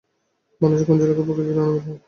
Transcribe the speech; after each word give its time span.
বাংলাদেশের 0.61 0.87
কোন 0.87 0.97
জেলাকে 0.99 1.25
প্রকৃতির 1.27 1.55
রানি 1.57 1.69
বলা 1.69 1.85
হয়? 1.85 1.97